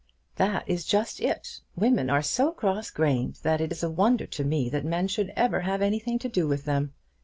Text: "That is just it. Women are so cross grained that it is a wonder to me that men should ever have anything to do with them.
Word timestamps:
"That 0.37 0.67
is 0.67 0.83
just 0.83 1.19
it. 1.19 1.61
Women 1.75 2.09
are 2.09 2.23
so 2.23 2.53
cross 2.53 2.89
grained 2.89 3.35
that 3.43 3.61
it 3.61 3.71
is 3.71 3.83
a 3.83 3.89
wonder 3.91 4.25
to 4.25 4.43
me 4.43 4.67
that 4.67 4.83
men 4.83 5.07
should 5.07 5.31
ever 5.35 5.59
have 5.59 5.83
anything 5.83 6.17
to 6.17 6.27
do 6.27 6.47
with 6.47 6.65
them. 6.65 6.93